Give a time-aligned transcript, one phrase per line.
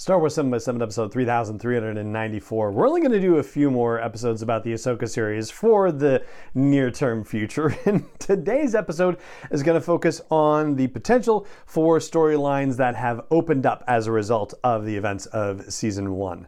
[0.00, 2.72] Star Wars 7 by 7 episode 3394.
[2.72, 6.24] We're only going to do a few more episodes about the Ahsoka series for the
[6.54, 7.76] near term future.
[7.84, 9.18] And today's episode
[9.50, 14.12] is going to focus on the potential for storylines that have opened up as a
[14.12, 16.46] result of the events of season 1.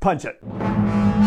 [0.00, 1.23] Punch it.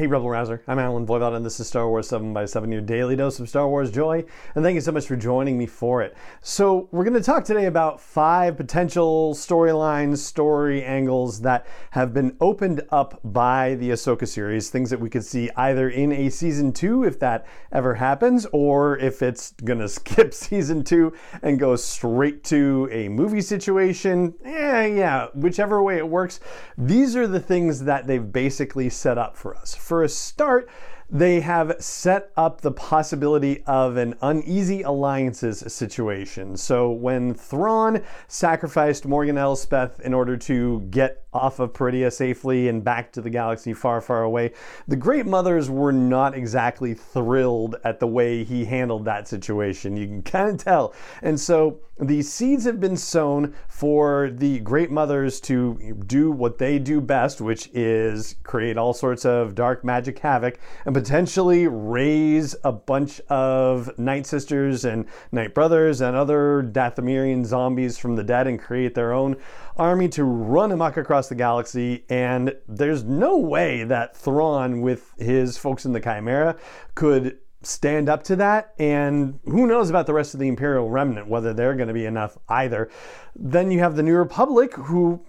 [0.00, 0.62] Hey, Rebel Rouser.
[0.66, 3.50] I'm Allen Voivod, and this is Star Wars 7 by 7 your daily dose of
[3.50, 4.24] Star Wars joy.
[4.54, 6.16] And thank you so much for joining me for it.
[6.40, 12.34] So, we're going to talk today about five potential storylines, story angles that have been
[12.40, 16.72] opened up by the Ahsoka series, things that we could see either in a season
[16.72, 21.12] two, if that ever happens, or if it's going to skip season two
[21.42, 24.32] and go straight to a movie situation.
[24.42, 26.40] Yeah, yeah, whichever way it works.
[26.78, 30.70] These are the things that they've basically set up for us for a start,
[31.10, 36.56] they have set up the possibility of an uneasy alliances situation.
[36.56, 42.82] So when Thrawn sacrificed Morgan Elsbeth in order to get off of Peridea safely and
[42.82, 44.52] back to the galaxy far, far away,
[44.88, 49.96] the Great Mothers were not exactly thrilled at the way he handled that situation.
[49.96, 50.94] You can kind of tell.
[51.22, 56.78] And so the seeds have been sown for the Great Mothers to do what they
[56.78, 62.70] do best, which is create all sorts of dark magic havoc and potentially raise a
[62.70, 68.60] bunch of Night Sisters and Night Brothers and other Dathomirian zombies from the dead and
[68.60, 69.36] create their own
[69.78, 72.04] army to run amok across the galaxy.
[72.10, 76.56] And there's no way that Thrawn, with his folks in the Chimera,
[76.94, 78.74] could stand up to that.
[78.78, 82.04] And who knows about the rest of the Imperial remnant, whether they're going to be
[82.04, 82.90] enough either.
[83.34, 85.24] Then you have the New Republic, who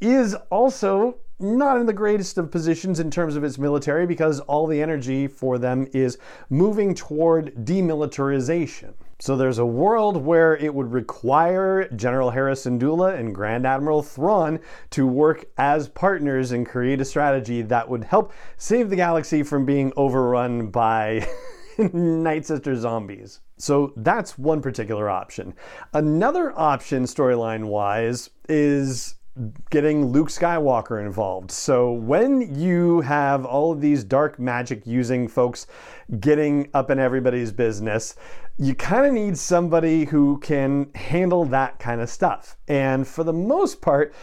[0.00, 4.66] is also not in the greatest of positions in terms of its military because all
[4.66, 8.94] the energy for them is moving toward demilitarization.
[9.22, 14.58] So there's a world where it would require General Hera Syndulla and Grand Admiral Thrawn
[14.90, 19.64] to work as partners and create a strategy that would help save the galaxy from
[19.64, 21.28] being overrun by
[21.78, 23.40] Night Sister zombies.
[23.58, 25.54] So that's one particular option.
[25.94, 29.14] Another option, storyline wise, is
[29.70, 31.50] getting Luke Skywalker involved.
[31.50, 35.66] So when you have all of these dark magic using folks
[36.20, 38.14] getting up in everybody's business,
[38.58, 42.56] you kind of need somebody who can handle that kind of stuff.
[42.68, 44.14] And for the most part,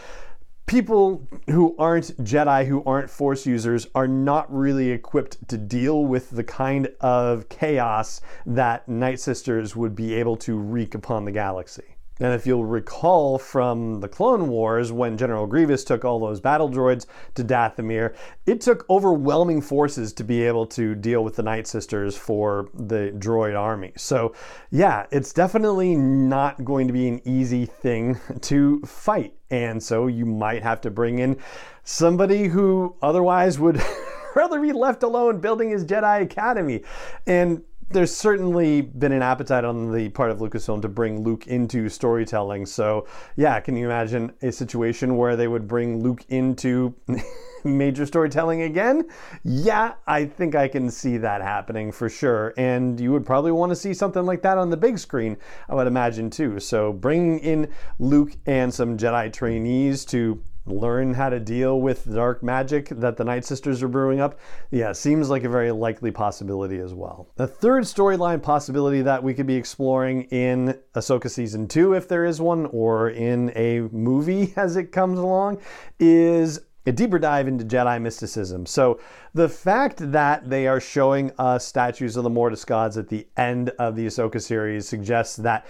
[0.66, 6.30] people who aren't Jedi, who aren't Force users, are not really equipped to deal with
[6.30, 11.96] the kind of chaos that Night Sisters would be able to wreak upon the galaxy.
[12.20, 16.70] And if you'll recall from the Clone Wars, when General Grievous took all those battle
[16.70, 18.14] droids to Dathomir,
[18.46, 23.12] it took overwhelming forces to be able to deal with the Night Sisters for the
[23.16, 23.92] droid army.
[23.96, 24.34] So,
[24.70, 29.34] yeah, it's definitely not going to be an easy thing to fight.
[29.50, 31.38] And so you might have to bring in
[31.82, 33.82] somebody who otherwise would
[34.36, 36.82] rather be left alone building his Jedi Academy.
[37.26, 41.88] And there's certainly been an appetite on the part of Lucasfilm to bring Luke into
[41.88, 42.64] storytelling.
[42.64, 43.06] So,
[43.36, 46.94] yeah, can you imagine a situation where they would bring Luke into
[47.64, 49.08] major storytelling again?
[49.42, 52.54] Yeah, I think I can see that happening for sure.
[52.56, 55.36] And you would probably want to see something like that on the big screen,
[55.68, 56.60] I would imagine too.
[56.60, 62.42] So, bringing in Luke and some Jedi trainees to learn how to deal with dark
[62.42, 64.38] magic that the Night Sisters are brewing up,
[64.70, 67.28] yeah, seems like a very likely possibility as well.
[67.36, 72.24] The third storyline possibility that we could be exploring in Ahsoka Season 2, if there
[72.24, 75.60] is one, or in a movie as it comes along,
[75.98, 78.64] is a deeper dive into Jedi mysticism.
[78.66, 79.00] So,
[79.34, 83.70] the fact that they are showing us statues of the Mortis gods at the end
[83.78, 85.66] of the Ahsoka series suggests that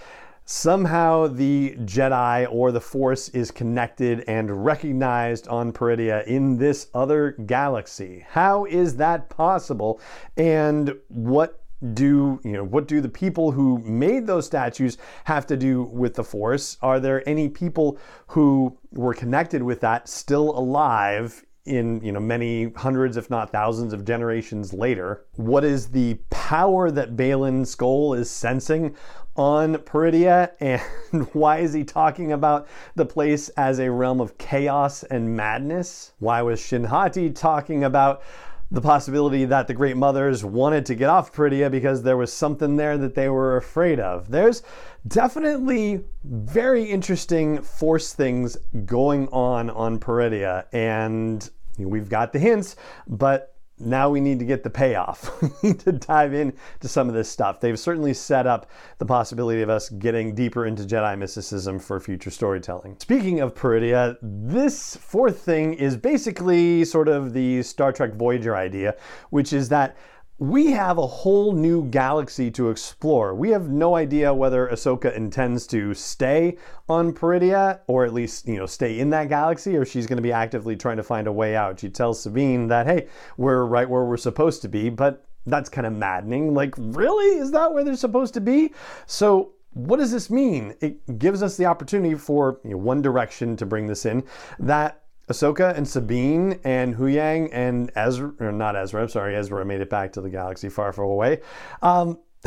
[0.51, 7.31] somehow the Jedi or the Force is connected and recognized on Peridea in this other
[7.45, 8.25] galaxy.
[8.29, 10.01] How is that possible?
[10.35, 11.63] And what
[11.93, 16.13] do you know what do the people who made those statues have to do with
[16.13, 17.97] the force are there any people
[18.27, 23.93] who were connected with that still alive in you know many hundreds if not thousands
[23.93, 25.25] of generations later.
[25.35, 28.95] What is the power that Baylan Skoll is sensing
[29.35, 35.03] on Peridea and why is he talking about the place as a realm of chaos
[35.03, 36.13] and madness?
[36.19, 38.23] Why was Shin Hati talking about
[38.71, 42.77] the possibility that the Great Mothers wanted to get off Peridea because there was something
[42.77, 44.31] there that they were afraid of.
[44.31, 44.63] There's
[45.05, 52.77] definitely very interesting force things going on on Peridea, and we've got the hints,
[53.07, 53.50] but
[53.81, 55.41] now we need to get the payoff.
[55.63, 57.59] we need to dive into some of this stuff.
[57.59, 62.31] They've certainly set up the possibility of us getting deeper into Jedi mysticism for future
[62.31, 62.97] storytelling.
[62.99, 68.95] Speaking of Peridea, this fourth thing is basically sort of the Star Trek Voyager idea,
[69.29, 69.97] which is that
[70.41, 73.35] we have a whole new galaxy to explore.
[73.35, 76.57] We have no idea whether Ahsoka intends to stay
[76.89, 80.23] on Peridea, or at least, you know, stay in that galaxy, or she's going to
[80.23, 81.79] be actively trying to find a way out.
[81.79, 83.07] She tells Sabine that, hey,
[83.37, 86.55] we're right where we're supposed to be, but that's kind of maddening.
[86.55, 87.37] Like, really?
[87.37, 88.73] Is that where they're supposed to be?
[89.05, 90.73] So, what does this mean?
[90.81, 94.23] It gives us the opportunity for you know, one direction to bring this in
[94.57, 99.81] that Ahsoka and Sabine and Huyang and Ezra, or not Ezra, I'm sorry, Ezra made
[99.81, 101.41] it back to the galaxy far, far away.
[101.81, 102.19] Um,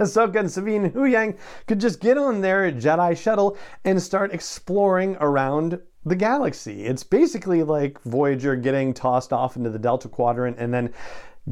[0.00, 1.36] Ahsoka and Sabine and Huyang
[1.66, 6.86] could just get on their Jedi shuttle and start exploring around the galaxy.
[6.86, 10.94] It's basically like Voyager getting tossed off into the Delta Quadrant and then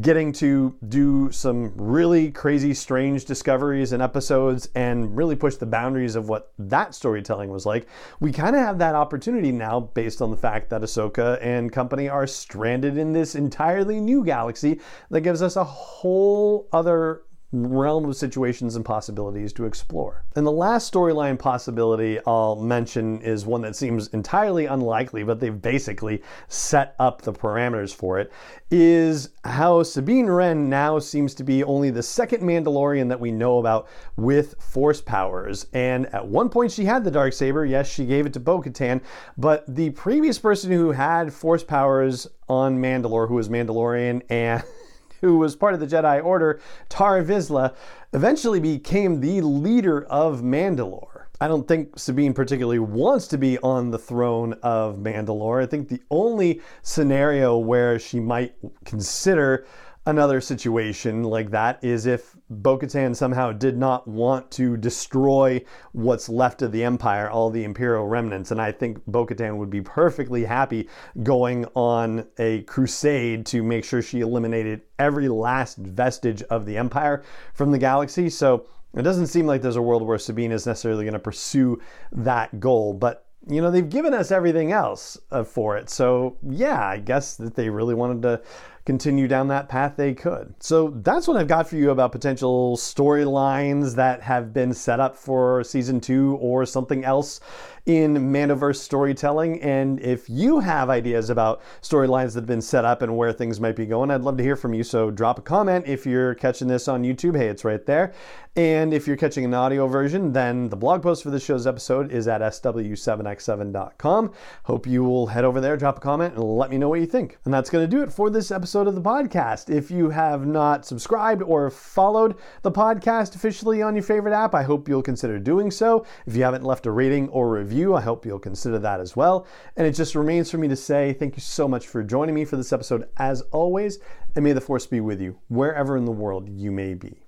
[0.00, 6.14] getting to do some really crazy, strange discoveries and episodes and really push the boundaries
[6.14, 7.88] of what that storytelling was like.
[8.20, 12.08] We kind of have that opportunity now based on the fact that Ahsoka and company
[12.08, 14.80] are stranded in this entirely new galaxy
[15.10, 20.24] that gives us a whole other realm of situations and possibilities to explore.
[20.36, 25.62] And the last storyline possibility I'll mention is one that seems entirely unlikely, but they've
[25.62, 28.30] basically set up the parameters for it,
[28.70, 33.58] is how Sabine Wren now seems to be only the second Mandalorian that we know
[33.58, 35.66] about with force powers.
[35.72, 39.00] And at one point she had the dark saber, yes, she gave it to Bo-Katan,
[39.38, 44.62] but the previous person who had force powers on Mandalore, who was Mandalorian and
[45.20, 47.74] who was part of the Jedi Order, Tarre Vizsla,
[48.12, 51.24] eventually became the leader of Mandalore.
[51.40, 55.62] I don't think Sabine particularly wants to be on the throne of Mandalore.
[55.62, 58.54] I think the only scenario where she might
[58.84, 59.64] consider
[60.08, 65.62] another situation like that is if Bo Katan somehow did not want to destroy
[65.92, 68.50] what's left of the Empire, all the Imperial remnants.
[68.50, 70.88] And I think Bo Katan would be perfectly happy
[71.22, 77.22] going on a crusade to make sure she eliminated every last vestige of the Empire
[77.52, 78.30] from the galaxy.
[78.30, 78.64] So
[78.96, 81.82] it doesn't seem like there's a world where Sabine is necessarily going to pursue
[82.12, 82.94] that goal.
[82.94, 85.88] But you know, they've given us everything else uh, for it.
[85.88, 88.42] So, yeah, I guess that they really wanted to
[88.88, 90.54] continue down that path, they could.
[90.60, 95.14] So that's what I've got for you about potential storylines that have been set up
[95.14, 97.38] for season two or something else
[97.84, 99.60] in Mandoverse storytelling.
[99.60, 103.60] And if you have ideas about storylines that have been set up and where things
[103.60, 104.84] might be going, I'd love to hear from you.
[104.84, 107.36] So drop a comment if you're catching this on YouTube.
[107.36, 108.12] Hey, it's right there.
[108.56, 112.10] And if you're catching an audio version, then the blog post for this show's episode
[112.12, 114.32] is at sw7x7.com.
[114.64, 117.06] Hope you will head over there, drop a comment, and let me know what you
[117.06, 117.38] think.
[117.44, 119.74] And that's going to do it for this episode of the podcast.
[119.74, 124.62] If you have not subscribed or followed the podcast officially on your favorite app, I
[124.62, 126.04] hope you'll consider doing so.
[126.26, 127.94] If you haven't left a rating or review, review.
[127.94, 129.46] I hope you'll consider that as well.
[129.76, 132.44] And it just remains for me to say thank you so much for joining me
[132.44, 133.98] for this episode, as always,
[134.34, 137.27] and may the force be with you wherever in the world you may be.